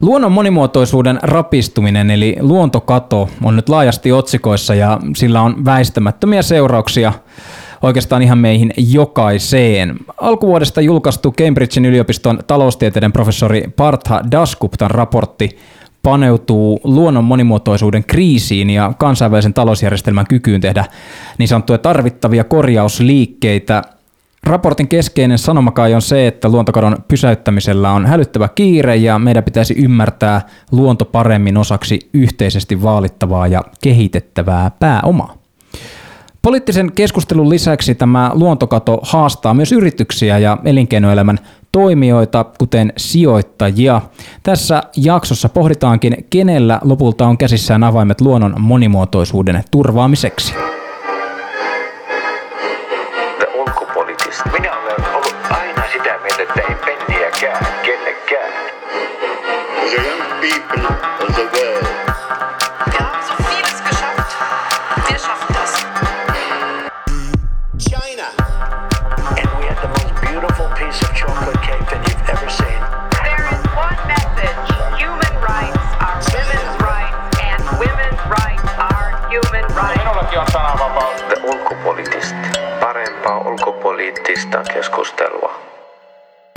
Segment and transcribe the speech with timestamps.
[0.00, 7.12] Luonnon monimuotoisuuden rapistuminen eli luontokato on nyt laajasti otsikoissa ja sillä on väistämättömiä seurauksia
[7.82, 9.96] oikeastaan ihan meihin jokaiseen.
[10.20, 15.58] Alkuvuodesta julkaistu Cambridgein yliopiston taloustieteiden professori Partha Dasguptan raportti
[16.02, 20.84] paneutuu luonnon monimuotoisuuden kriisiin ja kansainvälisen talousjärjestelmän kykyyn tehdä
[21.38, 23.82] niin sanottuja tarvittavia korjausliikkeitä–
[24.44, 29.74] Raportin keskeinen sanoma kai on se, että luontokadon pysäyttämisellä on hälyttävä kiire ja meidän pitäisi
[29.78, 30.42] ymmärtää
[30.72, 35.38] luonto paremmin osaksi yhteisesti vaalittavaa ja kehitettävää pääomaa.
[36.42, 41.38] Poliittisen keskustelun lisäksi tämä luontokato haastaa myös yrityksiä ja elinkeinoelämän
[41.72, 44.02] toimijoita, kuten sijoittajia.
[44.42, 50.54] Tässä jaksossa pohditaankin, kenellä lopulta on käsissään avaimet luonnon monimuotoisuuden turvaamiseksi.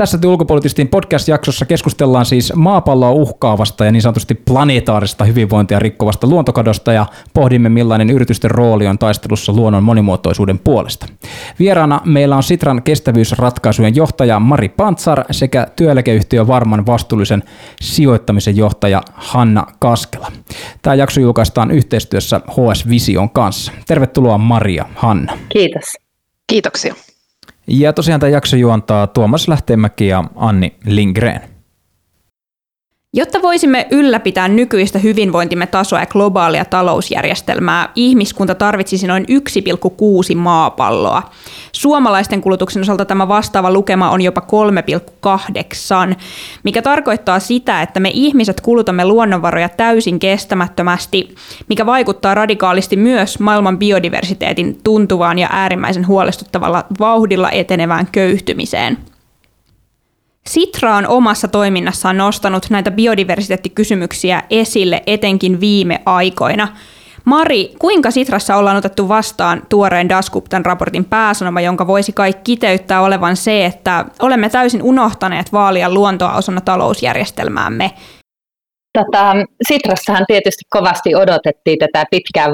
[0.01, 7.05] Tässä ulkopoliittistin podcast-jaksossa keskustellaan siis maapalloa uhkaavasta ja niin sanotusti planetaarista hyvinvointia rikkovasta luontokadosta ja
[7.33, 11.05] pohdimme millainen yritysten rooli on taistelussa luonnon monimuotoisuuden puolesta.
[11.59, 17.43] Vieraana meillä on Sitran kestävyysratkaisujen johtaja Mari Pantsar sekä työeläkeyhtiö Varman vastuullisen
[17.81, 20.31] sijoittamisen johtaja Hanna Kaskela.
[20.81, 23.71] Tämä jakso julkaistaan yhteistyössä HS Vision kanssa.
[23.87, 25.37] Tervetuloa Maria, Hanna.
[25.49, 25.83] Kiitos.
[26.47, 26.95] Kiitoksia.
[27.73, 31.41] Ja tosiaan tämä jakso juontaa Tuomas Lähteenmäki ja Anni Lindgren.
[33.15, 39.25] Jotta voisimme ylläpitää nykyistä hyvinvointimme tasoa ja globaalia talousjärjestelmää, ihmiskunta tarvitsisi noin
[40.31, 41.23] 1,6 maapalloa.
[41.71, 44.41] Suomalaisten kulutuksen osalta tämä vastaava lukema on jopa
[46.11, 46.15] 3,8,
[46.63, 51.35] mikä tarkoittaa sitä, että me ihmiset kulutamme luonnonvaroja täysin kestämättömästi,
[51.69, 59.10] mikä vaikuttaa radikaalisti myös maailman biodiversiteetin tuntuvaan ja äärimmäisen huolestuttavalla vauhdilla etenevään köyhtymiseen.
[60.49, 66.67] Sitra on omassa toiminnassaan nostanut näitä biodiversiteettikysymyksiä esille etenkin viime aikoina.
[67.25, 73.37] Mari, kuinka Sitrassa ollaan otettu vastaan tuoreen Daskuptan raportin pääsanoma, jonka voisi kai kiteyttää olevan
[73.37, 77.91] se, että olemme täysin unohtaneet vaalia luontoa osana talousjärjestelmäämme?
[78.97, 79.35] Tota,
[79.67, 82.51] Sitrassahan tietysti kovasti odotettiin tätä pitkään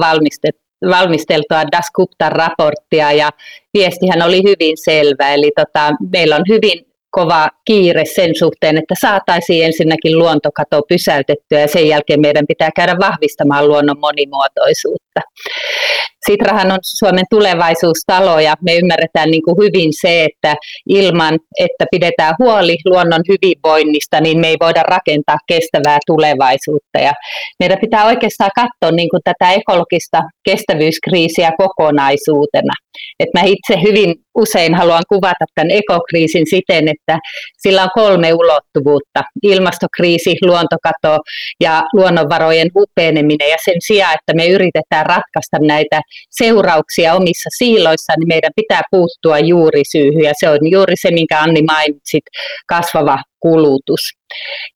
[0.90, 3.30] valmisteltua Daskuptan raporttia ja
[3.74, 5.34] viestihän oli hyvin selvä.
[5.34, 11.68] Eli tota, meillä on hyvin kova kiire sen suhteen, että saataisiin ensinnäkin luontokato pysäytettyä ja
[11.68, 15.07] sen jälkeen meidän pitää käydä vahvistamaan luonnon monimuotoisuutta.
[16.26, 20.56] Sitrahan on Suomen tulevaisuustalo ja me ymmärretään niin kuin hyvin se, että
[20.90, 27.00] ilman, että pidetään huoli luonnon hyvinvoinnista, niin me ei voida rakentaa kestävää tulevaisuutta.
[27.00, 27.14] Ja
[27.60, 32.74] meidän pitää oikeastaan katsoa niin kuin tätä ekologista kestävyyskriisiä kokonaisuutena.
[33.20, 37.20] Et mä itse hyvin usein haluan kuvata tämän ekokriisin siten, että
[37.58, 39.22] sillä on kolme ulottuvuutta.
[39.44, 41.18] Ilmastokriisi, luontokato
[41.64, 43.50] ja luonnonvarojen hupeneminen.
[43.50, 49.40] Ja sen sijaan, että me yritetään ratkaista näitä seurauksia omissa siiloissa, niin meidän pitää puuttua
[49.40, 50.24] juurisyyhyn.
[50.24, 52.24] Ja se on juuri se, minkä Anni mainitsit,
[52.68, 54.00] kasvava kulutus.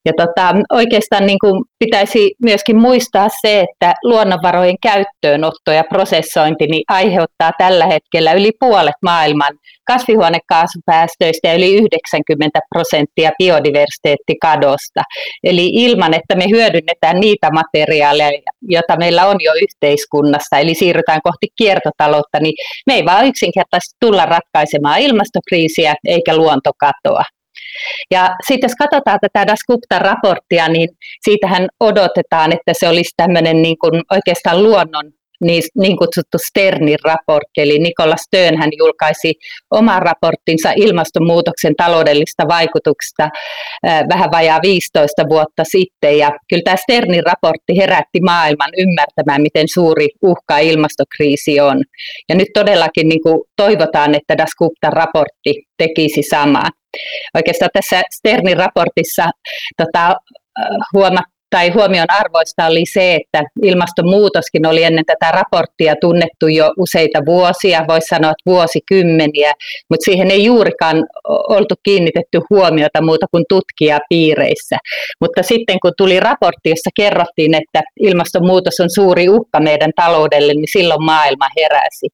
[0.05, 6.83] Ja tota, oikeastaan niin kuin pitäisi myöskin muistaa se, että luonnonvarojen käyttöönotto ja prosessointi niin
[6.87, 9.53] aiheuttaa tällä hetkellä yli puolet maailman
[9.87, 15.01] kasvihuonekaasupäästöistä ja yli 90 prosenttia biodiversiteettikadosta.
[15.43, 21.47] Eli ilman, että me hyödynnetään niitä materiaaleja, joita meillä on jo yhteiskunnassa, eli siirrytään kohti
[21.57, 22.53] kiertotaloutta, niin
[22.87, 27.23] me ei vaan yksinkertaisesti tulla ratkaisemaan ilmastokriisiä eikä luontokatoa.
[28.11, 30.89] Ja sitten jos katsotaan tätä Dasguptan raporttia, niin
[31.21, 35.11] siitähän odotetaan, että se olisi tämmöinen niin kuin oikeastaan luonnon
[35.41, 39.33] niin, niin kutsuttu Sternin raportti, eli Nikola Stern hän julkaisi
[39.71, 43.29] oman raporttinsa ilmastonmuutoksen taloudellista vaikutuksista
[43.87, 49.67] äh, vähän vajaa 15 vuotta sitten, ja kyllä tämä Sternin raportti herätti maailman ymmärtämään, miten
[49.73, 51.83] suuri uhka ilmastokriisi on.
[52.29, 56.69] Ja nyt todellakin niin kuin toivotaan, että Das Guptan raportti tekisi samaa.
[57.35, 59.29] Oikeastaan tässä Sternin raportissa
[59.77, 60.15] tota,
[60.93, 67.19] huomattiin, tai huomion arvoista oli se, että ilmastonmuutoskin oli ennen tätä raporttia tunnettu jo useita
[67.25, 69.53] vuosia, voisi sanoa, että vuosikymmeniä,
[69.89, 74.77] mutta siihen ei juurikaan oltu kiinnitetty huomiota muuta kuin tutkijapiireissä.
[75.21, 80.71] Mutta sitten kun tuli raportti, jossa kerrottiin, että ilmastonmuutos on suuri uhka meidän taloudelle, niin
[80.71, 82.07] silloin maailma heräsi.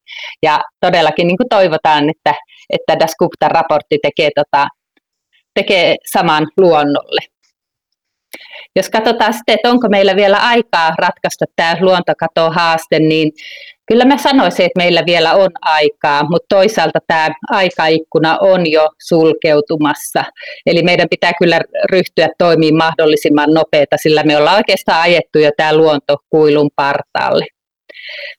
[0.43, 2.33] Ja todellakin niin kuin toivotaan, että,
[2.69, 4.67] että Das Gupta-raportti tekee, tota,
[5.53, 7.36] tekee saman luonnolle.
[8.75, 13.31] Jos katsotaan sitten, että onko meillä vielä aikaa ratkaista tämä luontokatohaaste, niin
[13.87, 20.23] kyllä mä sanoisin, että meillä vielä on aikaa, mutta toisaalta tämä aikaikkuna on jo sulkeutumassa.
[20.65, 21.61] Eli meidän pitää kyllä
[21.91, 27.45] ryhtyä toimimaan mahdollisimman nopeita, sillä me ollaan oikeastaan ajettu jo tämä luontokuilun partaalle.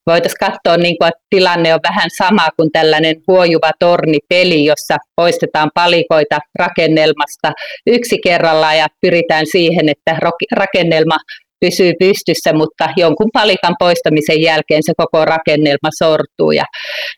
[0.07, 5.71] Voitaisiin katsoa, niin kuin, että tilanne on vähän sama kuin tällainen huojuva tornipeli, jossa poistetaan
[5.75, 7.53] palikoita rakennelmasta
[7.87, 10.19] yksi kerrallaan ja pyritään siihen, että
[10.57, 11.17] rakennelma
[11.61, 16.53] pysyy pystyssä, mutta jonkun palikan poistamisen jälkeen se koko rakennelma sortuu.
[16.53, 16.65] Ja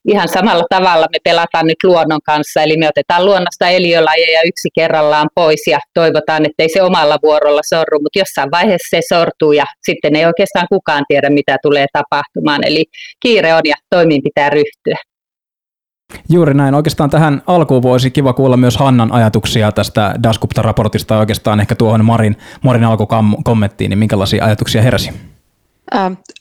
[0.08, 5.28] ihan samalla tavalla me pelataan nyt luonnon kanssa, eli me otetaan luonnosta eliölajeja yksi kerrallaan
[5.34, 9.64] pois ja toivotaan, että ei se omalla vuorolla sorru, mutta jossain vaiheessa se sortuu ja
[9.82, 12.66] sitten ei oikeastaan kukaan tiedä, mitä tulee tapahtumaan.
[12.66, 12.84] Eli
[13.22, 15.09] kiire on ja toimiin pitää ryhtyä.
[16.28, 16.74] Juuri näin.
[16.74, 22.36] Oikeastaan tähän alkuun voisi kiva kuulla myös Hannan ajatuksia tästä Dasgupta-raportista oikeastaan ehkä tuohon Marin,
[22.64, 25.10] Marin alkukommenttiin, niin minkälaisia ajatuksia heräsi?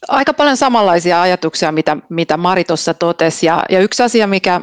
[0.08, 3.46] aika paljon samanlaisia ajatuksia, mitä, mitä Mari tuossa totesi.
[3.46, 4.60] Ja, ja yksi asia, mikä,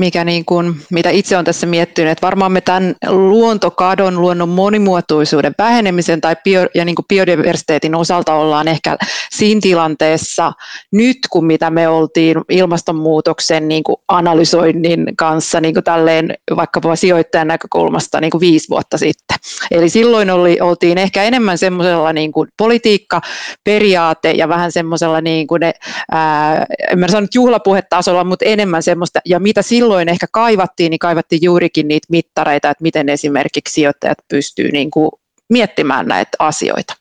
[0.00, 5.54] mikä niin kuin, mitä itse olen tässä miettinyt, että varmaan me tämän luontokadon, luonnon monimuotoisuuden
[5.58, 8.96] vähenemisen tai bio, ja niin kuin biodiversiteetin osalta ollaan ehkä
[9.30, 10.52] siinä tilanteessa
[10.92, 17.48] nyt, kun mitä me oltiin ilmastonmuutoksen niin kuin analysoinnin kanssa niin kuin tälleen vaikkapa sijoittajan
[17.48, 19.36] näkökulmasta niin kuin viisi vuotta sitten.
[19.70, 23.20] Eli silloin oli, oltiin ehkä enemmän semmoisella niin kuin politiikka,
[23.64, 25.72] periaate ja vähän semmoisella, niin kuin ne,
[26.10, 31.42] ää, en mä sano juhlapuhetasolla, mutta enemmän semmoista, ja mitä silloin ehkä kaivattiin, niin kaivattiin
[31.42, 35.10] juurikin niitä mittareita, että miten esimerkiksi sijoittajat pystyy niin kuin
[35.48, 36.96] miettimään näitä asioita.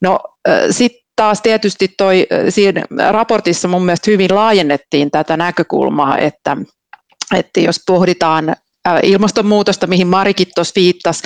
[0.00, 0.20] No
[0.70, 6.56] sitten taas tietysti toi, siinä raportissa mun mielestä hyvin laajennettiin tätä näkökulmaa, että,
[7.34, 8.56] että jos pohditaan
[9.02, 11.22] ilmastonmuutosta, mihin Marikin tuossa viittasi,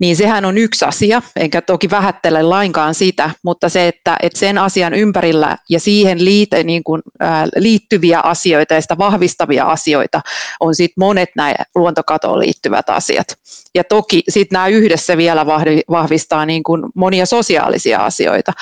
[0.00, 4.58] niin sehän on yksi asia, enkä toki vähättele lainkaan sitä, mutta se, että, että sen
[4.58, 10.20] asian ympärillä ja siihen liite, niin kuin, ää, liittyviä asioita ja sitä vahvistavia asioita
[10.60, 13.26] on sitten monet nämä luontokatoon liittyvät asiat.
[13.74, 15.46] Ja toki sitten nämä yhdessä vielä
[15.90, 18.52] vahvistaa niin kuin monia sosiaalisia asioita.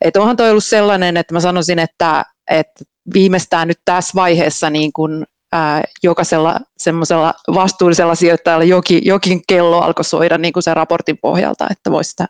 [0.00, 2.84] Et onhan toi ollut sellainen, että mä sanoisin, että, että
[3.14, 10.04] viimeistään nyt tässä vaiheessa niin kuin ää, jokaisella semmoisella vastuullisella sijoittajalla jokin, jokin kello alkoi
[10.04, 12.26] soida niin kuin sen raportin pohjalta, että, voisi sitä,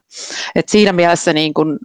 [0.54, 1.78] että siinä mielessä niin kuin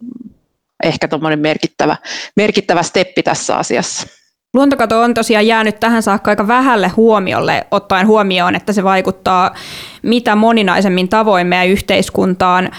[0.84, 1.98] ehkä merkittävä,
[2.36, 4.08] merkittävä steppi tässä asiassa.
[4.54, 9.56] Luontokato on tosiaan jäänyt tähän saakka aika vähälle huomiolle, ottaen huomioon, että se vaikuttaa
[10.02, 12.72] mitä moninaisemmin tavoin meidän yhteiskuntaan.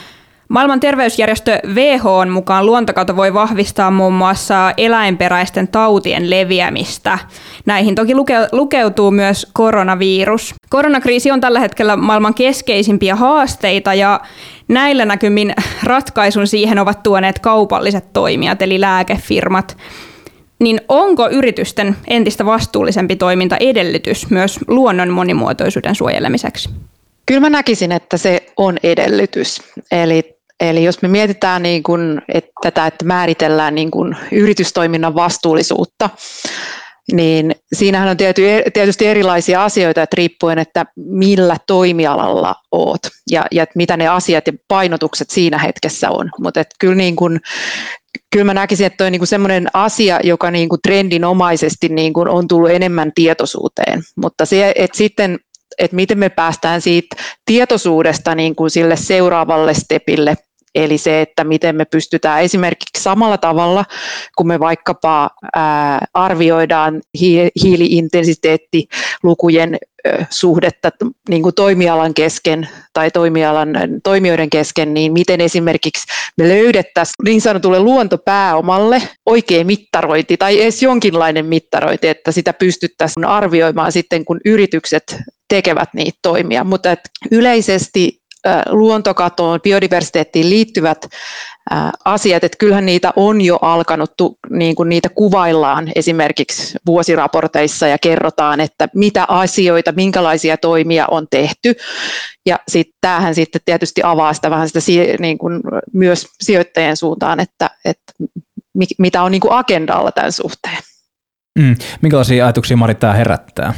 [0.55, 7.19] Maailman terveysjärjestö WHO mukaan luontokato voi vahvistaa muun muassa eläinperäisten tautien leviämistä.
[7.67, 10.55] Näihin toki luke- lukeutuu myös koronavirus.
[10.71, 14.21] Koronakriisi on tällä hetkellä maailman keskeisimpiä haasteita ja
[14.69, 19.77] näillä näkymin ratkaisun siihen ovat tuoneet kaupalliset toimijat eli lääkefirmat.
[20.59, 26.71] Niin onko yritysten entistä vastuullisempi toiminta edellytys myös luonnon monimuotoisuuden suojelemiseksi?
[27.27, 29.62] Kyllä mä näkisin, että se on edellytys.
[29.91, 36.11] Eli Eli jos me mietitään niin kuin, että tätä, että määritellään niin kuin yritystoiminnan vastuullisuutta,
[37.13, 38.17] niin siinähän on
[38.73, 44.53] tietysti erilaisia asioita, että riippuen, että millä toimialalla oot ja, ja mitä ne asiat ja
[44.69, 46.31] painotukset siinä hetkessä on.
[46.41, 47.41] Mutta kyllä, niin kuin,
[48.32, 52.49] kyllä mä näkisin, että on niin semmoinen asia, joka niin kuin trendinomaisesti niin kuin on
[52.49, 55.39] tullut enemmän tietoisuuteen, mutta se, että sitten
[55.79, 60.37] että miten me päästään siitä tietoisuudesta niin kuin sille seuraavalle stepille,
[60.74, 63.84] Eli se, että miten me pystytään esimerkiksi samalla tavalla,
[64.36, 67.00] kun me vaikkapa ää, arvioidaan
[67.62, 69.78] hiiliintensiteettilukujen
[70.31, 70.90] suhdetta
[71.28, 73.69] niin kuin toimialan kesken tai toimialan
[74.02, 76.06] toimijoiden kesken, niin miten esimerkiksi
[76.38, 83.93] me löydettäisiin niin sanotulle luontopääomalle oikea mittarointi tai edes jonkinlainen mittarointi, että sitä pystyttäisiin arvioimaan
[83.93, 85.16] sitten, kun yritykset
[85.48, 86.64] tekevät niitä toimia.
[86.64, 86.96] Mutta
[87.31, 88.23] yleisesti
[88.69, 91.06] luontokatoon, biodiversiteettiin liittyvät
[92.05, 94.13] asiat, että kyllähän niitä on jo alkanut,
[94.51, 101.74] niin kuin niitä kuvaillaan esimerkiksi vuosiraporteissa ja kerrotaan, että mitä asioita, minkälaisia toimia on tehty.
[102.46, 104.81] Ja sitten tämähän sitten tietysti avaa sitä vähän sitä
[105.19, 105.60] niin kuin
[105.93, 108.13] myös sijoittajien suuntaan, että, että
[108.98, 110.79] mitä on niin kuin agendalla tämän suhteen.
[111.58, 111.77] Mm.
[112.03, 113.74] Minkälaisia ajatuksia Mari tämä herättää?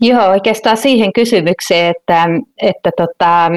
[0.00, 2.24] Joo, oikeastaan siihen kysymykseen, että,
[2.62, 3.50] että tota,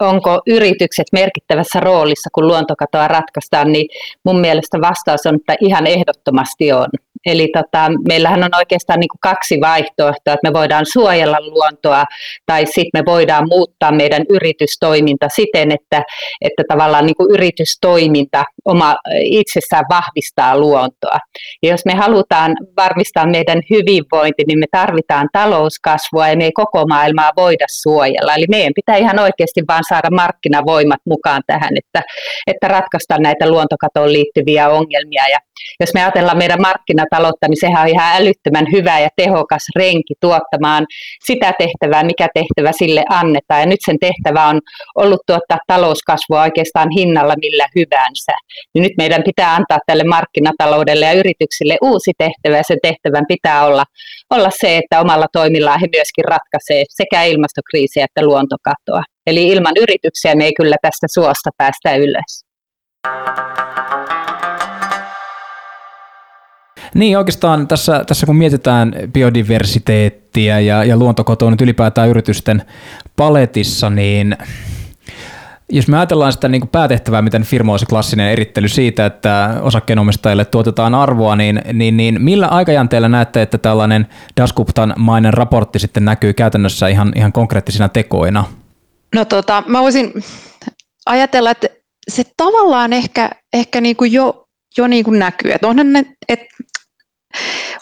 [0.00, 3.88] onko yritykset merkittävässä roolissa, kun luontokatoa ratkaistaan, niin
[4.24, 6.88] mun mielestä vastaus on, että ihan ehdottomasti on.
[7.26, 12.04] Eli tota, meillähän on oikeastaan niin kuin kaksi vaihtoehtoa, että me voidaan suojella luontoa
[12.46, 16.02] tai sitten me voidaan muuttaa meidän yritystoiminta siten, että,
[16.40, 21.18] että tavallaan niin kuin yritystoiminta oma, itsessään vahvistaa luontoa.
[21.62, 26.86] Ja jos me halutaan varmistaa meidän hyvinvointi, niin me tarvitaan talouskasvua ja me ei koko
[26.86, 28.34] maailmaa voida suojella.
[28.34, 32.02] Eli meidän pitää ihan oikeasti vaan saada markkinavoimat mukaan tähän, että,
[32.46, 35.28] että ratkaista näitä luontokatoon liittyviä ongelmia.
[35.28, 35.38] Ja
[35.80, 36.60] jos me ajatellaan meidän
[37.14, 40.86] markkinataloutta, niin sehän on ihan älyttömän hyvä ja tehokas renki tuottamaan
[41.26, 43.60] sitä tehtävää, mikä tehtävä sille annetaan.
[43.60, 44.60] Ja nyt sen tehtävä on
[44.94, 48.32] ollut tuottaa talouskasvua oikeastaan hinnalla millä hyvänsä.
[48.74, 53.66] Niin nyt meidän pitää antaa tälle markkinataloudelle ja yrityksille uusi tehtävä, ja sen tehtävän pitää
[53.66, 53.84] olla,
[54.30, 59.02] olla se, että omalla toimillaan he myöskin ratkaisee sekä ilmastokriisiä että luontokatoa.
[59.26, 62.32] Eli ilman yrityksiä me ei kyllä tästä suosta päästä ylös.
[66.94, 72.62] Niin oikeastaan tässä, tässä kun mietitään biodiversiteettiä ja, ja luontokotoa nyt ylipäätään yritysten
[73.16, 74.36] paletissa, niin
[75.72, 79.58] jos me ajatellaan sitä niin kuin päätehtävää, miten firma on se klassinen erittely siitä, että
[79.60, 84.06] osakkeenomistajille tuotetaan arvoa, niin, niin, niin millä aikajänteellä näette, että tällainen
[84.40, 88.44] Daskuptan mainen raportti sitten näkyy käytännössä ihan, ihan konkreettisina tekoina?
[89.14, 90.12] No tota, mä voisin
[91.06, 91.68] ajatella, että
[92.08, 94.46] se tavallaan ehkä, ehkä niin kuin jo,
[94.78, 95.52] jo niin kuin näkyy.
[95.52, 96.46] Että onhan ne, että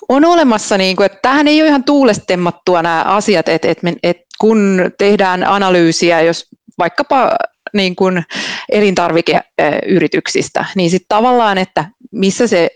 [0.09, 4.25] on olemassa, niin kuin, että tähän ei ole ihan tuulestemmattua nämä asiat, että, että, että
[4.41, 6.47] kun tehdään analyysiä, jos
[6.79, 7.31] vaikkapa
[7.73, 8.25] niin kuin
[8.73, 12.71] elintarvikeyrityksistä, niin sitten tavallaan, että missä se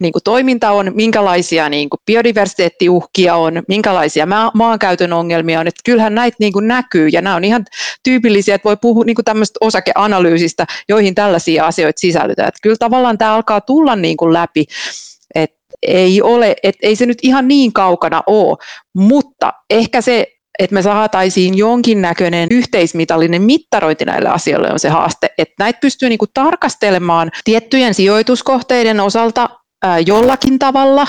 [0.00, 6.14] niin kuin toiminta on, minkälaisia niin kuin biodiversiteettiuhkia on, minkälaisia maankäytön ongelmia on, että kyllähän
[6.14, 7.64] näitä niin kuin näkyy ja nämä on ihan
[8.02, 12.48] tyypillisiä, että voi puhua niin kuin tämmöistä osakeanalyysistä, joihin tällaisia asioita sisällytään.
[12.48, 14.64] Että kyllä tavallaan tämä alkaa tulla niin kuin läpi,
[15.88, 18.56] ei, ole, että ei se nyt ihan niin kaukana ole,
[18.94, 20.26] mutta ehkä se
[20.58, 26.26] että me saataisiin jonkinnäköinen yhteismitallinen mittarointi näille asioille on se haaste, että näitä pystyy niinku
[26.34, 29.50] tarkastelemaan tiettyjen sijoituskohteiden osalta
[30.06, 31.06] jollakin tavalla,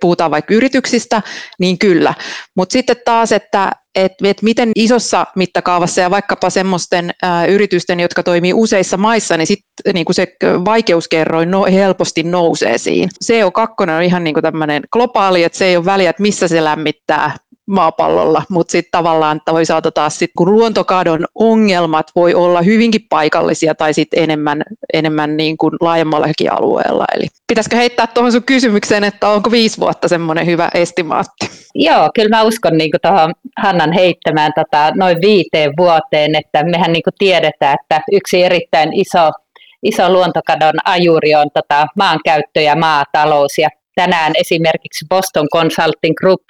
[0.00, 1.22] puhutaan vaikka yrityksistä,
[1.58, 2.14] niin kyllä.
[2.56, 7.10] Mutta sitten taas, että et, et miten isossa mittakaavassa ja vaikkapa semmoisten
[7.48, 13.08] yritysten, jotka toimii useissa maissa, niin sitten niinku se vaikeuskerroin no, helposti nousee siinä.
[13.24, 17.36] CO2 on ihan niinku tämmöinen globaali, että se ei ole väliä, että missä se lämmittää,
[17.66, 23.94] maapallolla, mutta sitten tavallaan toisaalta taas sit, kun luontokadon ongelmat voi olla hyvinkin paikallisia tai
[23.94, 27.04] sitten enemmän, enemmän niin kuin laajemmallakin alueella.
[27.16, 31.50] Eli pitäisikö heittää tuohon sun kysymykseen, että onko viisi vuotta semmoinen hyvä estimaatti?
[31.74, 37.02] Joo, kyllä mä uskon niin tuohon Hannan heittämään tota, noin viiteen vuoteen, että mehän niin
[37.18, 39.30] tiedetään, että yksi erittäin iso
[39.84, 46.40] iso luontokadon ajuri on tota maankäyttö ja maatalous ja tänään esimerkiksi Boston Consulting Group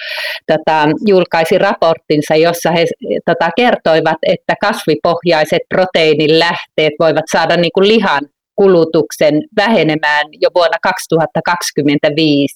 [0.46, 2.86] tota, julkaisi raporttinsa, jossa he
[3.26, 8.22] tota, kertoivat, että kasvipohjaiset proteiinin lähteet voivat saada niin kuin lihan
[8.56, 12.54] kulutuksen vähenemään jo vuonna 2025.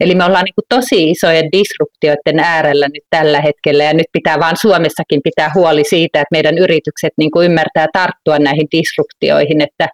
[0.00, 4.56] Eli me ollaan niin tosi isojen disruptioiden äärellä nyt tällä hetkellä ja nyt pitää vaan
[4.60, 9.88] Suomessakin pitää huoli siitä, että meidän yritykset niin kuin ymmärtää tarttua näihin disruptioihin, että,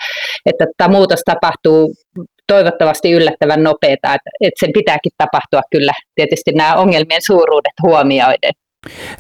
[0.47, 1.95] että tämä muutos tapahtuu
[2.47, 8.53] toivottavasti yllättävän nopeata, että, että sen pitääkin tapahtua kyllä tietysti nämä ongelmien suuruudet huomioiden.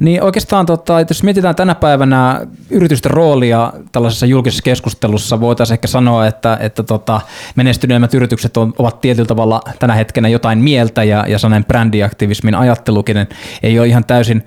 [0.00, 2.40] Niin oikeastaan, tota, jos mietitään tänä päivänä
[2.70, 7.20] yritysten roolia tällaisessa julkisessa keskustelussa, voitaisiin ehkä sanoa, että, että tota,
[7.56, 13.16] menestyneemmät yritykset on, ovat tietyllä tavalla tänä hetkenä jotain mieltä ja, ja sellainen brändiaktivismin ajattelukin
[13.62, 14.44] ei ole ihan täysin,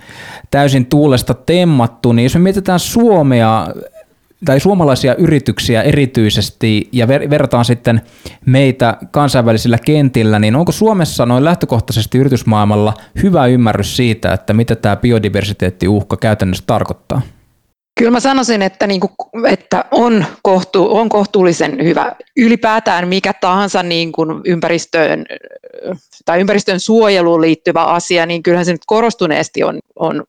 [0.52, 2.12] täysin tuulesta temmattu.
[2.12, 3.68] Niin jos me mietitään Suomea
[4.46, 8.02] tai suomalaisia yrityksiä erityisesti ja ver- verrataan sitten
[8.46, 14.96] meitä kansainvälisillä kentillä, niin onko Suomessa noin lähtökohtaisesti yritysmaailmalla hyvä ymmärrys siitä, että mitä tämä
[14.96, 17.22] biodiversiteettiuhka käytännössä tarkoittaa?
[18.00, 22.16] Kyllä mä sanoisin, että, niin kuin, että on, kohtu, on kohtuullisen hyvä.
[22.38, 25.26] Ylipäätään mikä tahansa niin kuin ympäristöön
[26.26, 30.24] tai ympäristön suojeluun liittyvä asia, niin kyllähän se nyt korostuneesti on, on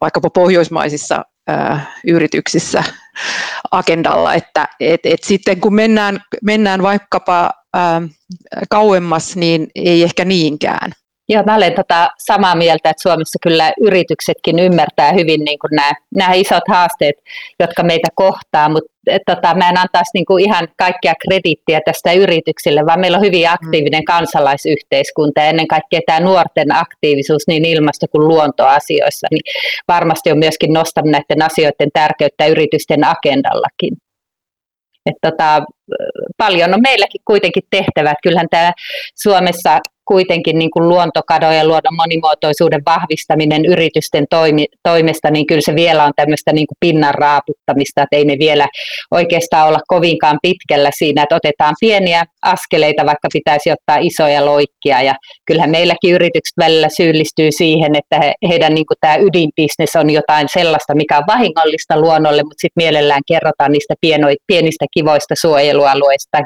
[0.00, 1.24] vaikkapa pohjoismaisissa
[2.06, 2.84] yrityksissä
[3.70, 8.02] agendalla, että et, et sitten kun mennään, mennään vaikkapa ää,
[8.70, 10.92] kauemmas, niin ei ehkä niinkään.
[11.32, 15.92] Joo, mä olen tota samaa mieltä, että Suomessa kyllä yrityksetkin ymmärtää hyvin niin kuin nämä,
[16.16, 17.14] nämä isot haasteet,
[17.60, 18.90] jotka meitä kohtaa, mutta
[19.26, 23.46] tota, mä en antaisi niin kuin ihan kaikkia krediittiä tästä yrityksille, vaan meillä on hyvin
[23.46, 23.54] mm.
[23.54, 29.42] aktiivinen kansalaisyhteiskunta ja ennen kaikkea tämä nuorten aktiivisuus niin ilmasto- kuin luontoasioissa, niin
[29.88, 33.96] varmasti on myöskin nostanut näiden asioiden tärkeyttä yritysten agendallakin.
[35.06, 35.62] että tota,
[36.36, 38.16] paljon on meilläkin kuitenkin tehtävät.
[38.22, 38.72] Kyllähän tämä
[39.14, 39.78] Suomessa
[40.12, 46.04] kuitenkin niin kuin luontokadon ja luonnon monimuotoisuuden vahvistaminen yritysten toimi, toimesta, niin kyllä se vielä
[46.04, 48.66] on tämmöistä niin kuin pinnan raaputtamista, että ei me vielä
[49.10, 55.02] oikeastaan olla kovinkaan pitkällä siinä, että otetaan pieniä askeleita, vaikka pitäisi ottaa isoja loikkia.
[55.02, 55.14] Ja
[55.46, 60.48] kyllähän meilläkin yritykset välillä syyllistyy siihen, että he, heidän niin kuin tämä ydinbisnes on jotain
[60.52, 66.38] sellaista, mikä on vahingollista luonnolle, mutta sitten mielellään kerrotaan niistä pieno, pienistä kivoista suojelualueista,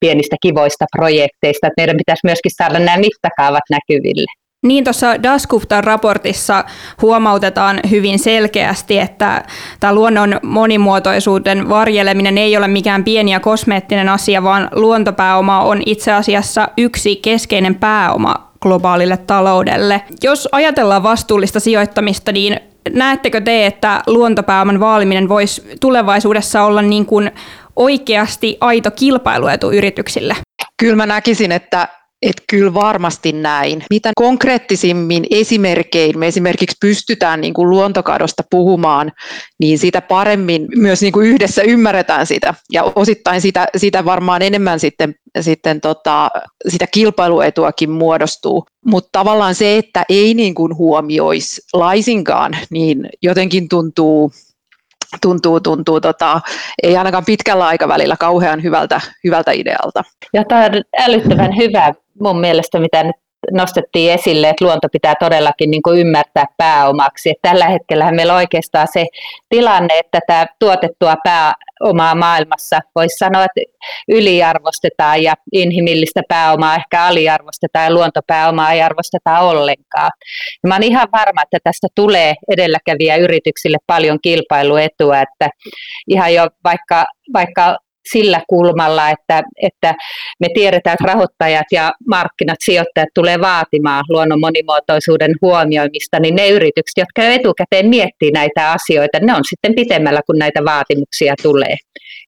[0.00, 1.66] pienistä kivoista projekteista.
[1.66, 4.26] Että meidän pitäisi myöskin saada nämä mittakaavat näkyville.
[4.66, 6.64] Niin tuossa Daskuftan raportissa
[7.02, 9.44] huomautetaan hyvin selkeästi, että
[9.80, 16.12] tämä luonnon monimuotoisuuden varjeleminen ei ole mikään pieni ja kosmeettinen asia, vaan luontopääoma on itse
[16.12, 20.02] asiassa yksi keskeinen pääoma globaalille taloudelle.
[20.22, 22.60] Jos ajatellaan vastuullista sijoittamista, niin
[22.90, 27.30] näettekö te, että luontopääoman vaaliminen voisi tulevaisuudessa olla niin kuin
[27.76, 30.36] oikeasti aito kilpailuetu yrityksille?
[30.80, 31.88] Kyllä mä näkisin, että
[32.22, 33.84] että kyllä varmasti näin.
[33.90, 39.12] Mitä konkreettisimmin esimerkkein me esimerkiksi pystytään niin kuin luontokadosta puhumaan,
[39.60, 42.54] niin sitä paremmin myös niin kuin yhdessä ymmärretään sitä.
[42.72, 46.30] Ja osittain sitä, sitä varmaan enemmän sitten, sitten tota,
[46.68, 48.66] sitä kilpailuetuakin muodostuu.
[48.84, 54.32] Mutta tavallaan se, että ei niin kuin huomioisi laisinkaan, niin jotenkin tuntuu
[55.22, 56.40] tuntuu, tuntuu tota,
[56.82, 60.02] ei ainakaan pitkällä aikavälillä kauhean hyvältä, hyvältä idealta.
[60.32, 63.16] Ja tämä on älyttömän hyvä mun mielestä, mitä nyt
[63.52, 67.30] nostettiin esille, että luonto pitää todellakin niin kuin ymmärtää pääomaksi.
[67.30, 69.06] Että tällä hetkellä meillä on oikeastaan se
[69.48, 73.60] tilanne, että tämä tuotettua pääomaa maailmassa voisi sanoa, että
[74.08, 80.10] yliarvostetaan ja inhimillistä pääomaa ehkä aliarvostetaan ja luontopääomaa ei arvosteta ollenkaan.
[80.62, 85.50] Ja mä olen ihan varma, että tästä tulee edelläkävijä yrityksille paljon kilpailuetua, että
[86.08, 87.78] ihan jo vaikka, vaikka
[88.12, 89.94] sillä kulmalla, että, että
[90.40, 96.96] me tiedetään, että rahoittajat ja markkinat, sijoittajat tulee vaatimaan luonnon monimuotoisuuden huomioimista, niin ne yritykset,
[96.96, 101.76] jotka jo etukäteen miettii näitä asioita, ne on sitten pitemmällä, kun näitä vaatimuksia tulee.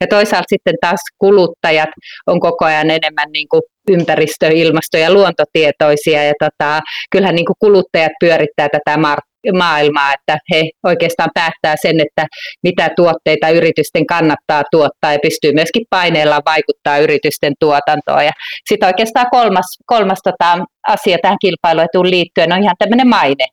[0.01, 1.91] Ja toisaalta sitten taas kuluttajat
[2.27, 6.81] on koko ajan enemmän niin kuin ympäristö-, ilmasto- ja luontotietoisia, ja tota,
[7.11, 12.27] kyllähän niin kuin kuluttajat pyörittää tätä mark- maailmaa, että he oikeastaan päättää sen, että
[12.63, 18.25] mitä tuotteita yritysten kannattaa tuottaa ja pystyy myöskin paineella vaikuttaa yritysten tuotantoon.
[18.25, 18.33] Ja
[18.69, 23.47] sitten oikeastaan kolmas, kolmas tota, asia tähän kilpailuetuun liittyen on ihan tämmöinen maine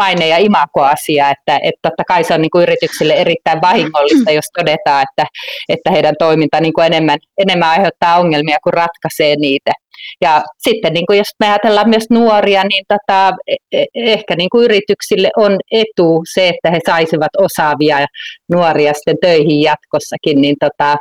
[0.00, 4.44] maine- ja imakoasia, että, että totta kai se on niin kuin yrityksille erittäin vahingollista, jos
[4.58, 5.26] todetaan, että,
[5.68, 9.72] että heidän toiminta niin kuin enemmän, enemmän aiheuttaa ongelmia kuin ratkaisee niitä.
[10.20, 14.50] Ja sitten niin kuin jos me ajatellaan myös nuoria, niin tota, e, e, ehkä niin
[14.50, 18.06] kuin yrityksille on etu se, että he saisivat osaavia
[18.52, 20.96] nuoria sitten töihin jatkossakin, niin tota,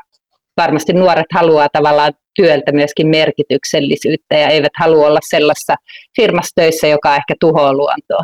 [0.57, 5.75] varmasti nuoret haluaa tavallaan työltä myöskin merkityksellisyyttä ja eivät halua olla sellaisessa
[6.15, 8.23] firmassa töissä, joka ehkä tuhoaa luontoa.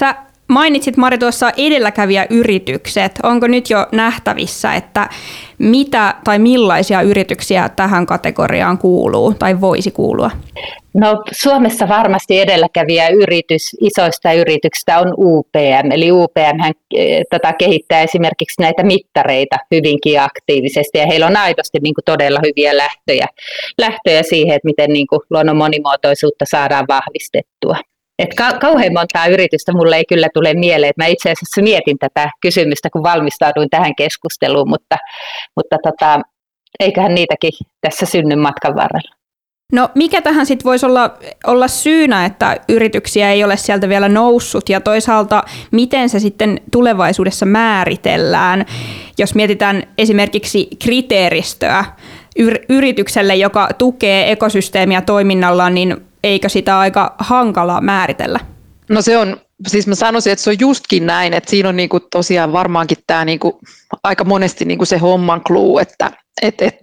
[0.00, 0.14] Sä
[0.48, 3.12] mainitsit Mari tuossa edelläkävijäyritykset.
[3.22, 5.08] Onko nyt jo nähtävissä, että
[5.58, 10.30] mitä tai millaisia yrityksiä tähän kategoriaan kuuluu tai voisi kuulua?
[10.94, 18.02] No Suomessa varmasti edelläkävijä yritys isoista yrityksistä on UPM, eli UPM hän, e, tota, kehittää
[18.02, 23.26] esimerkiksi näitä mittareita hyvinkin aktiivisesti ja heillä on aidosti niin kuin, todella hyviä lähtöjä,
[23.78, 27.76] lähtöjä siihen, että miten niin kuin, luonnon monimuotoisuutta saadaan vahvistettua.
[28.18, 30.92] Et ka- kauhean montaa yritystä mulle ei kyllä tule mieleen.
[30.96, 34.96] Mä itse asiassa mietin tätä kysymystä, kun valmistauduin tähän keskusteluun, mutta,
[35.56, 36.20] mutta tota,
[36.80, 39.18] eiköhän niitäkin tässä synny matkan varrella.
[39.72, 41.14] No mikä tähän sitten voisi olla,
[41.46, 47.46] olla syynä, että yrityksiä ei ole sieltä vielä noussut ja toisaalta miten se sitten tulevaisuudessa
[47.46, 48.66] määritellään,
[49.18, 51.84] jos mietitään esimerkiksi kriteeristöä
[52.68, 58.40] yritykselle, joka tukee ekosysteemiä toiminnallaan, niin eikö sitä aika hankala määritellä?
[58.88, 62.00] No se on, siis mä sanoisin, että se on justkin näin, että siinä on niinku
[62.00, 63.60] tosiaan varmaankin tämä niinku
[64.02, 66.10] aika monesti niinku se homman clue, että
[66.42, 66.74] et, et,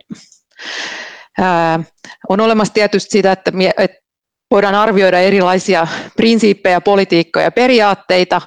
[1.38, 1.84] ää,
[2.30, 3.98] on olemassa tietysti sitä, että, että
[4.52, 8.42] voidaan arvioida erilaisia prinsiippejä, politiikkoja ja periaatteita,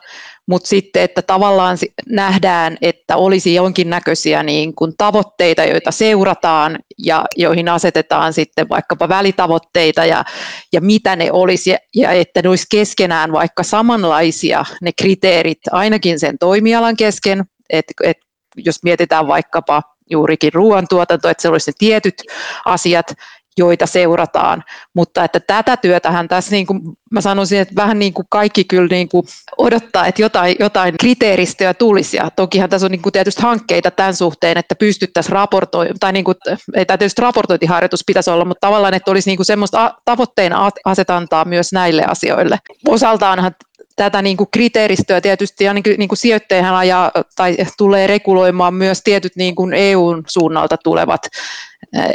[0.49, 7.69] mutta sitten, että tavallaan nähdään, että olisi jonkinnäköisiä niin kuin tavoitteita, joita seurataan ja joihin
[7.69, 10.25] asetetaan sitten vaikkapa välitavoitteita ja,
[10.73, 16.39] ja mitä ne olisi, ja, että ne olisi keskenään vaikka samanlaisia ne kriteerit ainakin sen
[16.39, 18.17] toimialan kesken, että et,
[18.57, 22.23] jos mietitään vaikkapa juurikin ruoantuotanto, että se olisi ne tietyt
[22.65, 23.15] asiat,
[23.59, 28.27] joita seurataan, mutta että tätä työtähän tässä niin kuin, mä sanoisin, että vähän niin kuin
[28.31, 29.27] kaikki kyllä niin kuin
[29.59, 34.15] odottaa, että jotain, jotain kriteeristöä tulisi ja tokihan tässä on niin kuin tietysti hankkeita tämän
[34.15, 36.35] suhteen, että pystyttäisiin raportoimaan, tai niin kuin,
[36.75, 41.45] ei tämä tietysti raportointiharjoitus pitäisi olla, mutta tavallaan, että olisi niin kuin semmoista tavoitteena asetantaa
[41.45, 42.59] myös näille asioille.
[42.89, 43.53] Osaltaanhan
[43.99, 48.75] tätä niin kuin kriteeristöä tietysti ja niin kuin, niin kuin sijoittajana ajaa, tai tulee reguloimaan
[48.75, 51.21] myös tietyt niin kuin EUn suunnalta tulevat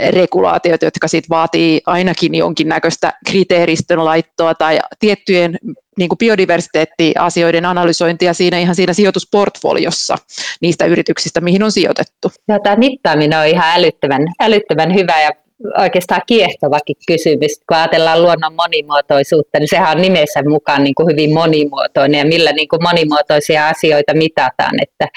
[0.10, 5.58] regulaatiot, jotka sit vaatii ainakin jonkinnäköistä kriteeristön laittoa tai tiettyjen
[5.98, 10.18] niin kuin biodiversiteettiasioiden analysointia siinä ihan siinä sijoitusportfoliossa
[10.62, 12.32] niistä yrityksistä, mihin on sijoitettu.
[12.48, 15.32] Ja tämä mittaaminen on ihan älyttömän, älyttömän hyvä ja
[15.78, 17.58] oikeastaan kiehtovakin kysymys.
[17.68, 22.52] Kun ajatellaan luonnon monimuotoisuutta, niin sehän on nimessä mukaan niin kuin hyvin monimuotoinen ja millä
[22.52, 24.76] niin kuin monimuotoisia asioita mitataan.
[24.82, 25.08] Että,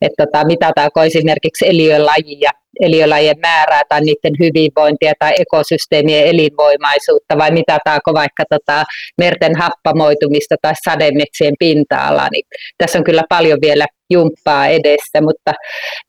[0.00, 8.14] että tota, mitataanko esimerkiksi eliölajia eliölajien määrää tai niiden hyvinvointia tai ekosysteemien elinvoimaisuutta vai mitataanko
[8.14, 8.84] vaikka tota
[9.18, 12.44] merten happamoitumista tai sademetsien pinta-alaa, niin
[12.78, 15.52] tässä on kyllä paljon vielä jumppaa edessä, mutta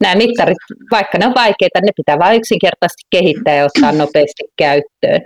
[0.01, 0.57] nämä mittarit,
[0.91, 5.21] vaikka ne on vaikeita, ne pitää vain yksinkertaisesti kehittää ja ottaa nopeasti käyttöön.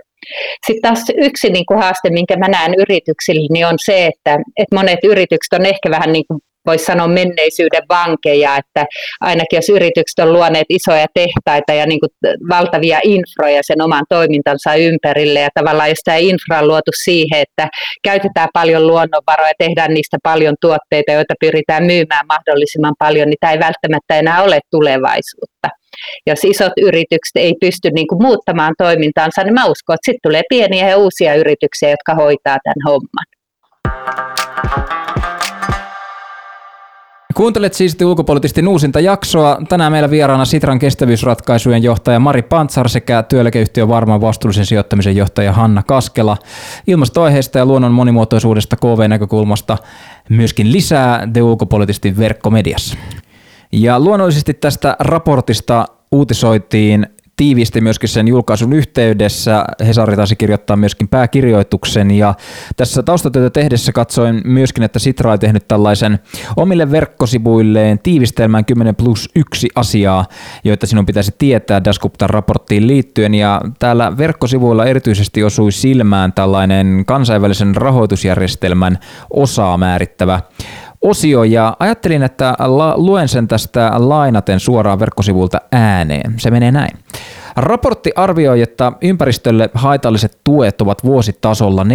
[0.68, 4.76] Sitten taas yksi niin kuin haaste, minkä mä näen yrityksillä, niin on se, että, että
[4.76, 8.86] monet yritykset on ehkä vähän niin kuin voisi sanoa menneisyyden vankeja, että
[9.22, 12.10] ainakin jos yritykset on luoneet isoja tehtaita ja niin kuin
[12.50, 17.68] valtavia infroja sen oman toimintansa ympärille ja tavallaan jos tämä infra on luotu siihen, että
[18.04, 23.60] käytetään paljon luonnonvaroja, tehdään niistä paljon tuotteita, joita pyritään myymään mahdollisimman paljon, niin tämä ei
[23.60, 25.68] välttämättä enää ole tulevaisuutta.
[26.28, 30.42] Jos isot yritykset ei pysty niin kuin muuttamaan toimintaansa, niin mä uskon, että sitten tulee
[30.50, 33.26] pieniä ja uusia yrityksiä, jotka hoitaa tämän homman.
[37.36, 39.58] Kuuntelet siis ulkopoliittisesti uusinta jaksoa.
[39.70, 45.84] Tänään meillä vieraana Sitran kestävyysratkaisujen johtaja Mari Pantsar sekä työeläkeyhtiön varmaan vastuullisen sijoittamisen johtaja Hanna
[45.84, 46.38] Kaskela.
[46.88, 49.78] Ilmastoaiheesta ja luonnon monimuotoisuudesta KV-näkökulmasta
[50.30, 52.98] myöskin lisää The ulkopoliittisesti verkkomediassa.
[53.72, 57.08] Ja luonnollisesti tästä raportista uutisoitiin
[57.42, 59.66] tiivisti myöskin sen julkaisun yhteydessä.
[59.88, 62.34] Hesari taisi kirjoittaa myöskin pääkirjoituksen ja
[62.78, 66.20] tässä taustatyötä tehdessä katsoin myöskin, että Sitra on tehnyt tällaisen
[66.56, 70.26] omille verkkosivuilleen tiivistelmään 10 plus 1 asiaa,
[70.64, 77.76] joita sinun pitäisi tietää Dasguptan raporttiin liittyen ja täällä verkkosivuilla erityisesti osui silmään tällainen kansainvälisen
[77.76, 78.98] rahoitusjärjestelmän
[79.30, 80.40] osaa määrittävä
[81.02, 82.56] osio ja ajattelin, että
[82.96, 86.34] luen sen tästä lainaten suoraan verkkosivulta ääneen.
[86.38, 86.98] Se menee näin.
[87.56, 91.88] Raportti arvioi, että ympäristölle haitalliset tuet ovat vuositasolla 4000-6000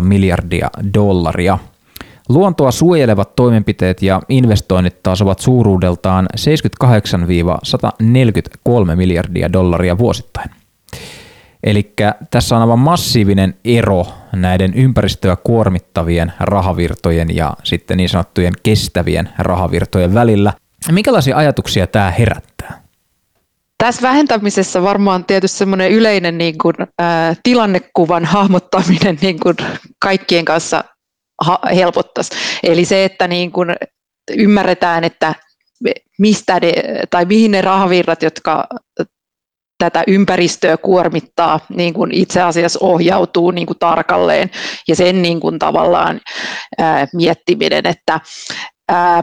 [0.00, 1.58] miljardia dollaria.
[2.28, 6.28] Luontoa suojelevat toimenpiteet ja investoinnit taas ovat suuruudeltaan
[6.84, 6.86] 78-143
[8.94, 10.50] miljardia dollaria vuosittain.
[11.64, 11.92] Eli
[12.30, 14.06] tässä on aivan massiivinen ero
[14.42, 20.52] näiden ympäristöä kuormittavien rahavirtojen ja sitten niin sanottujen kestävien rahavirtojen välillä.
[20.92, 22.84] Minkälaisia ajatuksia tämä herättää?
[23.78, 26.84] Tässä vähentämisessä varmaan tietysti semmoinen yleinen niin kuin, ä,
[27.42, 29.56] tilannekuvan hahmottaminen niin kuin
[29.98, 30.84] kaikkien kanssa
[31.44, 32.30] ha- helpottaisi.
[32.62, 33.68] Eli se, että niin kuin
[34.36, 35.34] ymmärretään, että
[36.18, 36.72] mistä ne,
[37.10, 38.66] tai mihin ne rahavirrat, jotka
[39.84, 44.50] tätä ympäristöä kuormittaa, niin kuin itse asiassa ohjautuu niin kuin tarkalleen
[44.88, 46.20] ja sen niin kuin tavallaan
[46.78, 48.20] ää, miettiminen, että
[48.88, 49.22] ää,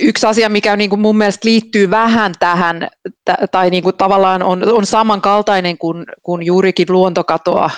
[0.00, 2.88] yksi asia, mikä niin kuin mun mielestä liittyy vähän tähän,
[3.50, 7.70] tai niin kuin tavallaan on, on samankaltainen kuin, kuin juurikin luontokatoa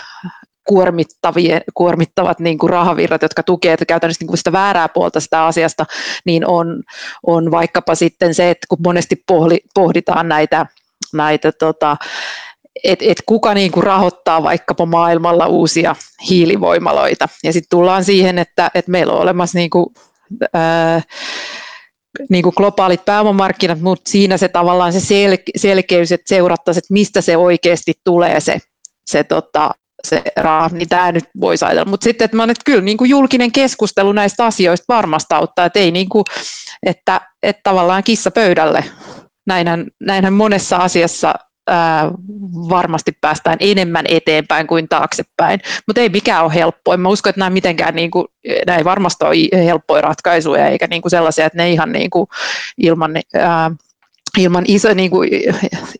[1.75, 5.87] kuormittavat niin kuin rahavirrat, jotka tukevat käytännössä niin kuin sitä väärää puolta sitä asiasta,
[6.25, 6.83] niin on,
[7.27, 9.25] on vaikkapa sitten se, että kun monesti
[9.75, 10.67] pohditaan näitä
[11.13, 11.97] näitä tota,
[12.85, 15.97] että et kuka niin kuin rahoittaa vaikkapa maailmalla uusia
[16.31, 17.29] hiilivoimaloita.
[17.45, 19.87] Ja sitten tullaan siihen, että et meillä on olemassa niin kuin,
[20.55, 21.03] ää,
[22.31, 27.21] niin kuin globaalit pääomamarkkinat, mutta siinä se tavallaan se sel- selkeys, että seurattaisiin, että mistä
[27.21, 28.59] se oikeasti tulee se,
[29.07, 29.71] se, tota,
[30.07, 31.91] se raha, niin tämä nyt voisi ajatella.
[31.91, 35.79] Mutta sitten, että, mä, että kyllä niin kuin julkinen keskustelu näistä asioista varmasti auttaa, että
[35.79, 36.25] ei niin kuin,
[36.87, 38.85] että, että tavallaan kissa pöydälle
[39.47, 41.35] näinhän, näinhän monessa asiassa
[41.69, 42.11] ää,
[42.69, 46.97] varmasti päästään enemmän eteenpäin kuin taaksepäin, mutta ei mikään ole helppoa.
[46.97, 48.27] Mä uskon, että nämä, mitenkään, niin kuin,
[48.67, 52.27] nämä ei varmasti ole helppoja ratkaisuja, eikä niin kuin sellaisia, että ne ihan niin kuin
[52.79, 53.71] ilman, ää,
[54.39, 55.31] ilman iso, niin kuin,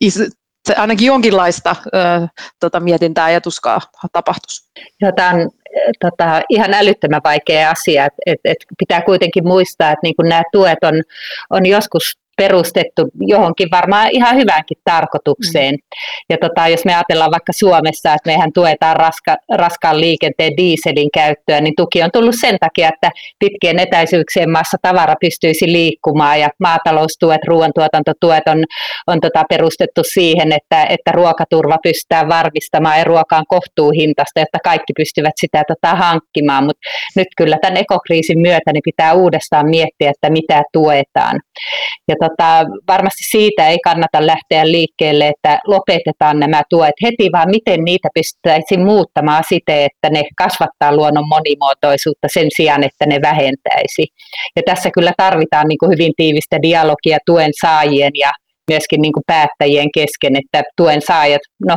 [0.01, 0.23] iso,
[0.77, 2.27] ainakin jonkinlaista ää,
[2.59, 3.81] tota, mietintää ja tuskaa
[4.13, 4.71] tapahtuisi.
[5.01, 5.49] Joo, tämä on
[5.99, 8.05] tota, ihan älyttömän vaikea asia.
[8.05, 11.03] Et, et, et pitää kuitenkin muistaa, että niin nämä tuet on,
[11.49, 15.75] on joskus perustettu johonkin varmaan ihan hyvänkin tarkoitukseen.
[15.75, 15.79] Mm.
[16.29, 21.61] Ja tota, jos me ajatellaan vaikka Suomessa, että mehän tuetaan raska, raskaan liikenteen dieselin käyttöä,
[21.61, 27.41] niin tuki on tullut sen takia, että pitkien etäisyyksien maassa tavara pystyisi liikkumaan ja maataloustuet,
[27.47, 28.63] ruoantuotantotuet on,
[29.07, 34.93] on tota perustettu siihen, että, että ruokaturva pystytään varmistamaan ja ruoka on kohtuuhintasta, jotta kaikki
[34.97, 36.63] pystyvät sitä tota hankkimaan.
[36.63, 36.81] Mutta
[37.15, 41.39] nyt kyllä tämän ekokriisin myötä niin pitää uudestaan miettiä, että mitä tuetaan.
[42.07, 47.83] Ja tota, varmasti siitä ei kannata lähteä liikkeelle, että lopetetaan nämä tuet heti, vaan miten
[47.85, 54.07] niitä pystyttäisiin muuttamaan siten, että ne kasvattaa luonnon monimuotoisuutta sen sijaan, että ne vähentäisi.
[54.55, 58.31] Ja tässä kyllä tarvitaan niin kuin hyvin tiivistä dialogia tuen saajien ja
[58.71, 61.75] myöskin niin kuin päättäjien kesken, että tuen saajat, no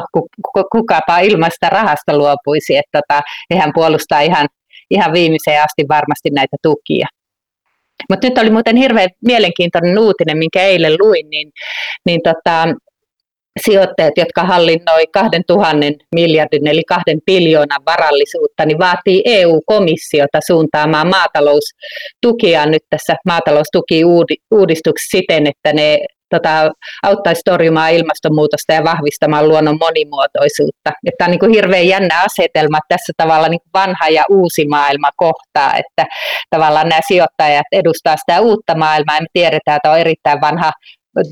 [0.72, 3.20] kukapa ilmaista rahasta luopuisi, että tota,
[3.54, 4.46] hehän puolustaa ihan,
[4.90, 7.06] ihan viimeiseen asti varmasti näitä tukia.
[8.08, 11.50] Mutta nyt oli muuten hirveän mielenkiintoinen uutinen, minkä eilen luin, niin,
[12.06, 12.68] niin tota,
[13.64, 15.76] sijoittajat, jotka hallinnoi 2000
[16.14, 25.72] miljardin eli kahden biljoonan varallisuutta, niin vaatii EU-komissiota suuntaamaan maataloustukia nyt tässä maataloustukiuudistuksessa siten, että
[25.72, 25.98] ne
[26.30, 26.70] tota,
[27.02, 30.90] auttaisi torjumaan ilmastonmuutosta ja vahvistamaan luonnon monimuotoisuutta.
[31.18, 34.68] Tämä on niin kuin hirveän jännä asetelma, että tässä tavalla niin kuin vanha ja uusi
[34.68, 36.06] maailma kohtaa, että
[36.50, 40.72] tavallaan nämä sijoittajat edustaa sitä uutta maailmaa ja me tiedetään, että on erittäin vanha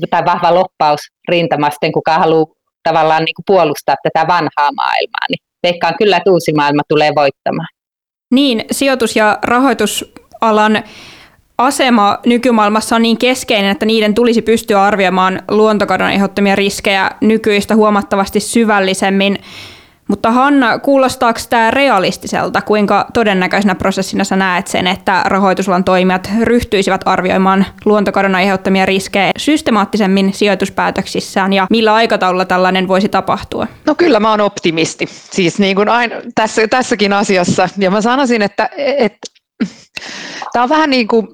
[0.09, 2.45] tai vahva loppaus rintamasten, kuka haluaa
[2.83, 7.67] tavallaan niin kuin puolustaa tätä vanhaa maailmaa, niin veikkaan kyllä, että uusi maailma tulee voittamaan.
[8.33, 10.83] Niin, sijoitus- ja rahoitusalan
[11.59, 18.39] asema nykymaailmassa on niin keskeinen, että niiden tulisi pystyä arvioimaan luontokadon aiheuttamia riskejä nykyistä huomattavasti
[18.39, 19.37] syvällisemmin.
[20.07, 22.61] Mutta Hanna, kuulostaako tämä realistiselta?
[22.61, 30.33] Kuinka todennäköisenä prosessina sä näet sen, että rahoitusalan toimijat ryhtyisivät arvioimaan luontokadon aiheuttamia riskejä systemaattisemmin
[30.33, 33.67] sijoituspäätöksissään ja millä aikataululla tällainen voisi tapahtua?
[33.85, 37.69] No kyllä mä oon optimisti, siis niin kuin aina, tässä, tässäkin asiassa.
[37.77, 39.39] Ja mä sanoisin, että, että
[40.53, 41.27] tämä on vähän niin kuin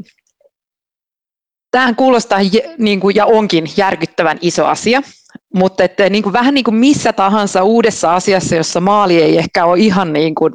[1.75, 2.39] Tämähän kuulostaa
[2.77, 5.01] niin kuin, ja onkin järkyttävän iso asia,
[5.53, 9.65] mutta että, niin kuin, vähän niin kuin missä tahansa uudessa asiassa, jossa maali ei ehkä
[9.65, 10.53] ole ihan niin kuin,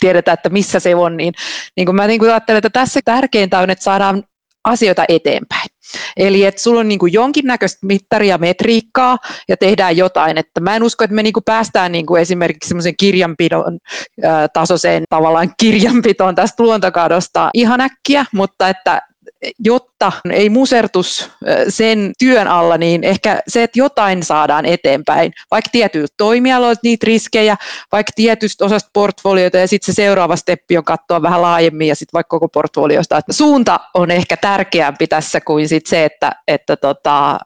[0.00, 1.34] tiedetä, että missä se on, niin,
[1.76, 4.24] niin kuin mä niin kuin ajattelen, että tässä tärkeintä on, että saadaan
[4.64, 5.68] asioita eteenpäin.
[6.16, 10.38] Eli että sulla on niin kuin jonkinnäköistä mittaria metriikkaa ja tehdään jotain.
[10.38, 13.78] Että mä en usko, että me niin kuin päästään niin kuin esimerkiksi semmoisen kirjanpidon
[14.52, 19.02] tasoiseen tavallaan kirjanpitoon tästä luontokadosta ihan äkkiä, mutta että
[19.58, 19.91] jotta
[20.30, 21.30] ei musertus
[21.68, 27.56] sen työn alla, niin ehkä se, että jotain saadaan eteenpäin, vaikka tietyiltä toimialoilta niitä riskejä,
[27.92, 32.12] vaikka tietystä osasta portfolioita ja sitten se seuraava steppi on katsoa vähän laajemmin ja sitten
[32.12, 33.18] vaikka koko portfoliosta.
[33.18, 37.38] Että suunta on ehkä tärkeämpi tässä kuin sit se, että, että tota,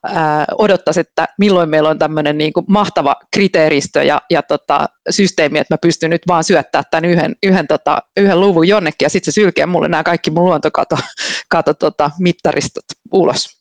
[0.59, 5.79] odottaisi, että milloin meillä on tämmöinen niin mahtava kriteeristö ja, ja tota, systeemi, että mä
[5.79, 9.67] pystyn nyt vaan syöttää tämän yhden, yhden, tota, yhden luvun jonnekin ja sitten se sylkee
[9.67, 10.97] mulle nämä kaikki mun luontokato
[11.49, 12.11] kato, tota,
[12.47, 13.57] mittaristot ulos.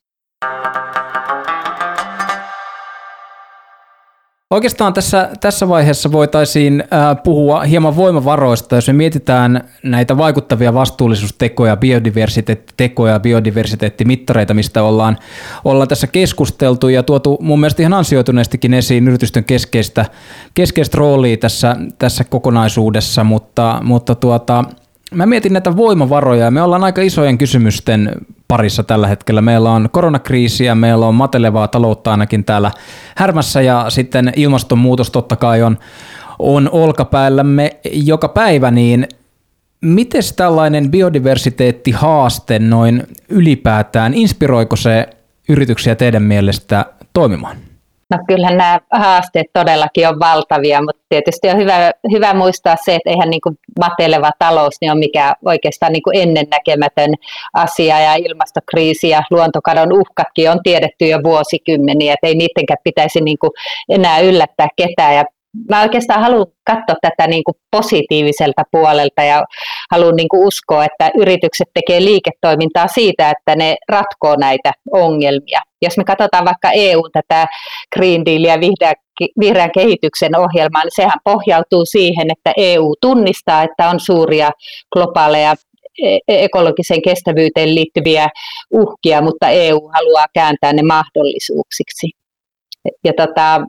[4.51, 6.83] Oikeastaan tässä, tässä vaiheessa voitaisiin
[7.23, 15.17] puhua hieman voimavaroista, jos me mietitään näitä vaikuttavia vastuullisuustekoja, biodiversiteettitekoja, biodiversiteettimittareita, mistä ollaan,
[15.65, 20.05] ollaan tässä keskusteltu ja tuotu mun mielestä ihan ansioituneestikin esiin yritysten keskeistä,
[20.53, 24.63] keskeistä roolia tässä, tässä kokonaisuudessa, mutta, mutta tuota,
[25.13, 26.51] mä mietin näitä voimavaroja.
[26.51, 28.11] Me ollaan aika isojen kysymysten
[28.47, 29.41] parissa tällä hetkellä.
[29.41, 32.71] Meillä on koronakriisiä, meillä on matelevaa taloutta ainakin täällä
[33.15, 35.77] härmässä ja sitten ilmastonmuutos totta kai on,
[36.39, 39.07] on olkapäällämme joka päivä, niin
[39.81, 45.07] miten tällainen biodiversiteettihaaste noin ylipäätään, inspiroiko se
[45.49, 47.57] yrityksiä teidän mielestä toimimaan?
[48.17, 53.09] No kyllähän nämä haasteet todellakin on valtavia, mutta tietysti on hyvä, hyvä muistaa se, että
[53.09, 57.13] eihän niin kuin mateleva talous niin ole mikään oikeastaan niin kuin ennennäkemätön
[57.53, 57.99] asia.
[57.99, 63.51] Ja ilmastokriisi ja luontokadon uhkatkin on tiedetty jo vuosikymmeniä, että ei niidenkään pitäisi niin kuin
[63.89, 65.15] enää yllättää ketään.
[65.15, 65.23] Ja
[65.69, 69.43] mä oikeastaan haluan katsoa tätä niin kuin positiiviselta puolelta ja
[69.91, 75.61] haluan niin kuin uskoa, että yritykset tekee liiketoimintaa siitä, että ne ratkoo näitä ongelmia.
[75.81, 77.45] Jos me katsotaan vaikka EU tätä
[77.95, 78.95] Green Deal ja vihreän,
[79.39, 84.49] vihreän kehityksen ohjelmaa, niin sehän pohjautuu siihen, että EU tunnistaa, että on suuria
[84.93, 85.55] globaaleja
[86.03, 88.27] e-, ekologiseen kestävyyteen liittyviä
[88.73, 92.24] uhkia, mutta EU haluaa kääntää ne mahdollisuuksiksi
[93.03, 93.61] ja tota,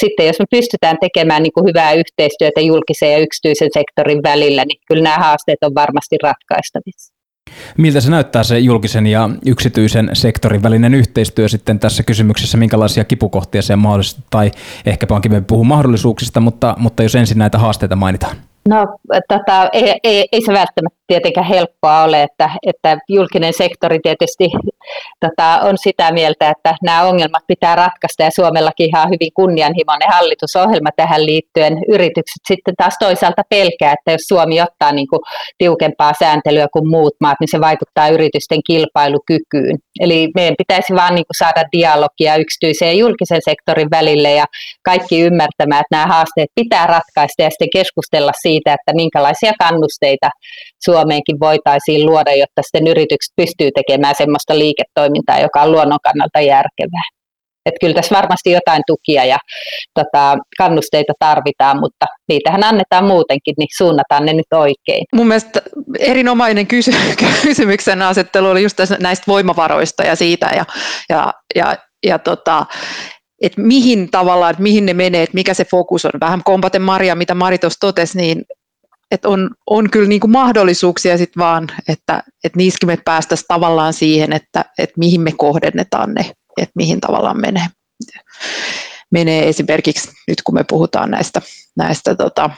[0.00, 4.80] sitten jos me pystytään tekemään niin kuin hyvää yhteistyötä julkisen ja yksityisen sektorin välillä, niin
[4.88, 7.14] kyllä nämä haasteet on varmasti ratkaistavissa.
[7.78, 13.62] Miltä se näyttää se julkisen ja yksityisen sektorin välinen yhteistyö sitten tässä kysymyksessä, minkälaisia kipukohtia
[13.62, 14.50] se mahdollisesti, tai
[14.86, 18.36] ehkäpä onkin me puhua mahdollisuuksista, mutta, mutta jos ensin näitä haasteita mainitaan.
[18.68, 18.86] No,
[19.28, 24.48] tota, ei, ei, ei se välttämättä tietenkään helppoa ole, että, että julkinen sektori tietysti
[25.20, 30.90] tota, on sitä mieltä, että nämä ongelmat pitää ratkaista ja Suomellakin ihan hyvin kunnianhimoinen hallitusohjelma
[30.96, 31.78] tähän liittyen.
[31.88, 35.20] Yritykset sitten taas toisaalta pelkää, että jos Suomi ottaa niin kuin
[35.58, 39.76] tiukempaa sääntelyä kuin muut maat, niin se vaikuttaa yritysten kilpailukykyyn.
[40.00, 44.44] Eli meidän pitäisi vaan niin kuin saada dialogia yksityisen ja julkisen sektorin välille ja
[44.84, 50.28] kaikki ymmärtämään, että nämä haasteet pitää ratkaista ja sitten keskustella siitä, että minkälaisia kannusteita
[50.84, 57.02] Suomeenkin voitaisiin luoda, jotta sitten yritykset pystyy tekemään sellaista liiketoimintaa, joka on luonnon kannalta järkevää.
[57.66, 59.38] Että kyllä tässä varmasti jotain tukia ja
[59.94, 65.04] tota, kannusteita tarvitaan, mutta niitähän annetaan muutenkin, niin suunnataan ne nyt oikein.
[65.14, 65.62] Mun mielestä
[65.98, 66.92] erinomainen kysy-
[67.42, 70.64] kysymyksen asettelu oli just näistä voimavaroista ja siitä ja,
[71.08, 72.66] ja, ja, ja tota,
[73.42, 76.10] että mihin tavallaan, että mihin ne menee, että mikä se fokus on.
[76.20, 78.42] Vähän kompaten Maria, mitä Mari tuossa totesi, niin
[79.10, 83.92] että on, on kyllä niin kuin mahdollisuuksia sitten vaan, että, että niissäkin me päästäisiin tavallaan
[83.92, 87.66] siihen, että, että mihin me kohdennetaan ne, että mihin tavallaan menee,
[89.10, 91.42] menee esimerkiksi nyt kun me puhutaan näistä,
[91.76, 92.50] näistä tota,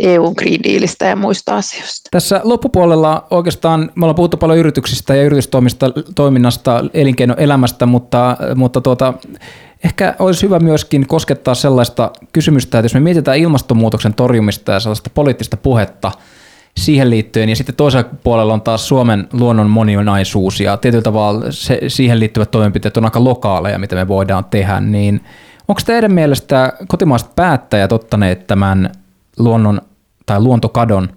[0.00, 2.08] EUn Green Dealista ja muista asioista.
[2.10, 9.14] Tässä loppupuolella oikeastaan me ollaan puhuttu paljon yrityksistä ja yritystoiminnasta, elinkeinoelämästä, mutta, mutta tuota,
[9.84, 15.10] ehkä olisi hyvä myöskin koskettaa sellaista kysymystä, että jos me mietitään ilmastonmuutoksen torjumista ja sellaista
[15.14, 16.12] poliittista puhetta
[16.76, 21.80] siihen liittyen, ja sitten toisella puolella on taas Suomen luonnon moninaisuus, ja tietyllä tavalla se,
[21.88, 25.20] siihen liittyvät toimenpiteet on aika lokaaleja, mitä me voidaan tehdä, niin
[25.68, 28.92] onko teidän mielestä kotimaiset päättäjät ottaneet tämän
[29.38, 29.80] luonnon
[30.26, 31.08] tai luontokadon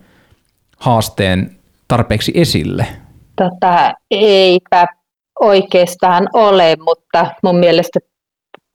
[0.78, 1.56] haasteen
[1.88, 2.88] tarpeeksi esille?
[3.36, 4.86] Tota, eipä
[5.39, 8.00] oikeastaan ole, mutta mun mielestä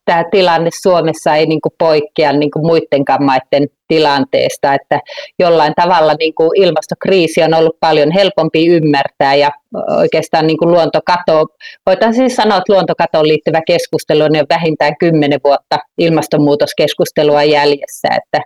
[0.04, 5.00] tämä tilanne Suomessa ei niin kuin poikkea niin kuin muidenkaan maiden tilanteesta, että
[5.38, 9.50] jollain tavalla niin kuin ilmastokriisi on ollut paljon helpompi ymmärtää ja
[9.96, 11.46] oikeastaan niin kuin luontokato,
[11.86, 18.40] voitaisiin sanoa, että luontokatoon liittyvä keskustelu on jo vähintään kymmenen vuotta ilmastonmuutoskeskustelua jäljessä, että,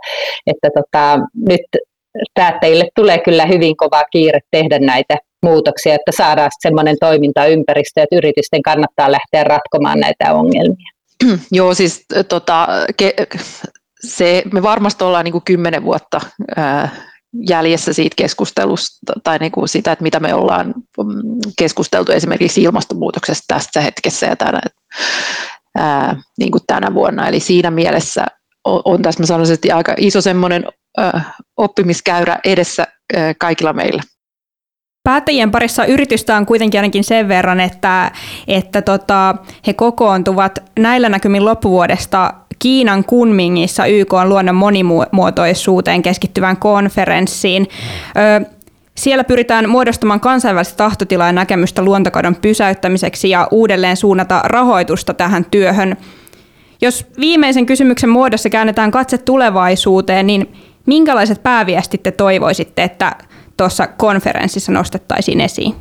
[0.47, 1.19] että tota,
[1.49, 1.67] nyt
[2.35, 8.63] päättäjille tulee kyllä hyvin kova kiire tehdä näitä muutoksia, että saadaan sellainen toimintaympäristö, että yritysten
[8.63, 10.98] kannattaa lähteä ratkomaan näitä ongelmia.
[11.53, 13.15] Joo, siis tota, ke,
[14.01, 16.21] se, me varmasti ollaan niin kuin kymmenen vuotta
[16.57, 16.89] ää,
[17.49, 20.67] jäljessä siitä keskustelusta tai niin kuin sitä, että mitä me ollaan
[20.99, 24.61] mm, keskusteltu esimerkiksi ilmastonmuutoksesta tässä hetkessä ja tänä,
[25.79, 27.29] ää, niin kuin tänä vuonna.
[27.29, 28.27] Eli siinä mielessä
[28.65, 30.65] on, on tässä mä sanoisin, että aika iso semmoinen
[31.57, 34.03] oppimiskäyrä edessä ää, kaikilla meillä.
[35.09, 38.13] Päättäjien parissa yritystä on kuitenkin ainakin sen verran, että,
[38.49, 39.35] että tota,
[39.67, 47.67] he kokoontuvat näillä näkymin loppuvuodesta Kiinan Kunmingissa YK on luonnon monimuotoisuuteen keskittyvään konferenssiin.
[48.43, 48.47] Ö,
[48.95, 55.97] siellä pyritään muodostamaan kansainvälistä tahtotilaa ja näkemystä luontokadon pysäyttämiseksi ja uudelleen suunnata rahoitusta tähän työhön.
[56.81, 60.53] Jos viimeisen kysymyksen muodossa käännetään katse tulevaisuuteen, niin
[60.87, 63.17] minkälaiset pääviestit te toivoisitte, että
[63.59, 65.75] tuossa konferenssissa nostettaisiin esiin?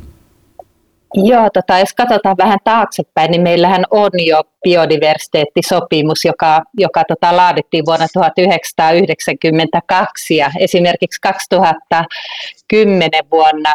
[1.14, 7.86] Joo, tota, jos katsotaan vähän taaksepäin, niin meillähän on jo biodiversiteettisopimus, joka, joka tota, laadittiin
[7.86, 13.74] vuonna 1992 ja esimerkiksi 2010 vuonna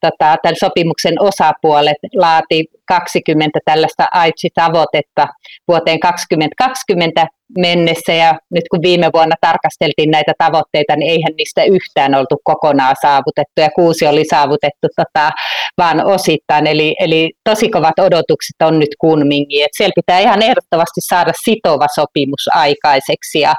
[0.00, 5.26] tota, tämän sopimuksen osapuolet laati 20 tällaista AIDSI-tavoitetta
[5.68, 7.26] vuoteen 2020
[7.58, 8.12] mennessä.
[8.12, 13.60] Ja nyt kun viime vuonna tarkasteltiin näitä tavoitteita, niin eihän niistä yhtään oltu kokonaan saavutettu.
[13.60, 15.30] Ja kuusi oli saavutettu tota,
[15.78, 21.00] vaan osittain, eli, eli tosi kovat odotukset on nyt Kunmingiin, että siellä pitää ihan ehdottomasti
[21.00, 23.54] saada sitova sopimus aikaiseksi ja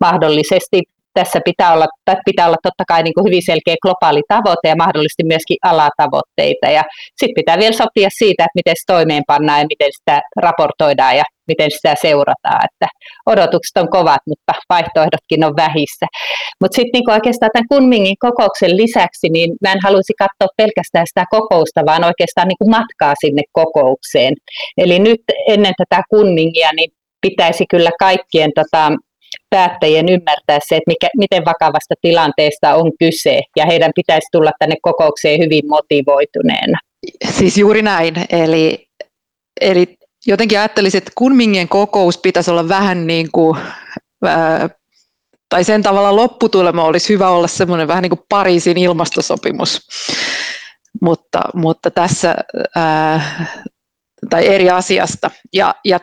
[0.00, 0.82] mahdollisesti
[1.14, 1.86] tässä pitää olla,
[2.24, 6.66] pitää olla totta kai niin kuin hyvin selkeä globaali tavoite ja mahdollisesti myöskin alatavoitteita.
[6.76, 6.82] Ja
[7.16, 11.70] sitten pitää vielä sopia siitä, että miten se toimeenpannaan ja miten sitä raportoidaan ja miten
[11.70, 12.60] sitä seurataan.
[12.68, 12.86] Että
[13.26, 16.06] odotukset on kovat, mutta vaihtoehdotkin on vähissä.
[16.60, 21.24] Mutta sitten niin oikeastaan tämän Kunmingin kokouksen lisäksi, niin mä en haluaisi katsoa pelkästään sitä
[21.30, 24.34] kokousta, vaan oikeastaan niin kuin matkaa sinne kokoukseen.
[24.76, 28.92] Eli nyt ennen tätä Kunmingia, niin pitäisi kyllä kaikkien tota,
[29.54, 34.74] päättäjien ymmärtää se, että mikä, miten vakavasta tilanteesta on kyse, ja heidän pitäisi tulla tänne
[34.82, 36.78] kokoukseen hyvin motivoituneena.
[37.30, 38.86] Siis juuri näin, eli,
[39.60, 39.96] eli
[40.26, 43.58] jotenkin ajattelisin, että Kunmingien kokous pitäisi olla vähän niin kuin,
[44.24, 44.70] ää,
[45.48, 49.80] tai sen tavalla lopputulema olisi hyvä olla semmoinen vähän niin kuin Pariisin ilmastosopimus,
[51.02, 52.34] mutta, mutta tässä,
[52.76, 53.46] ää,
[54.30, 55.30] tai eri asiasta.
[55.52, 56.00] Ja, ja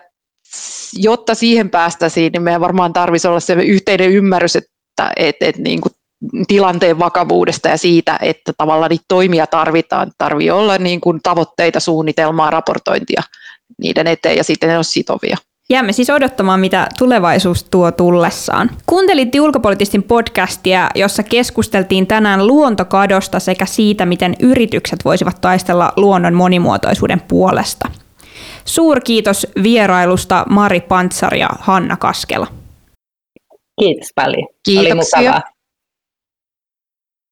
[0.94, 5.82] jotta siihen päästäisiin, niin meidän varmaan tarvitsisi olla se yhteinen ymmärrys, että et, et niin
[5.82, 5.92] kuin
[6.48, 10.12] tilanteen vakavuudesta ja siitä, että tavallaan niitä toimia tarvitaan.
[10.18, 13.22] Tarvii olla niin kuin tavoitteita, suunnitelmaa, raportointia
[13.78, 15.38] niiden eteen ja sitten ne on sitovia.
[15.70, 18.70] Jäämme siis odottamaan, mitä tulevaisuus tuo tullessaan.
[18.86, 27.22] Kuuntelit ulkopoliittistin podcastia, jossa keskusteltiin tänään luontokadosta sekä siitä, miten yritykset voisivat taistella luonnon monimuotoisuuden
[27.22, 27.88] puolesta.
[28.66, 32.48] Suurkiitos vierailusta Mari Pantsar ja Hanna Kaskela.
[33.80, 34.48] Kiitos paljon.
[34.66, 35.20] Kiitoksia.
[35.20, 35.42] Oli mukavaa.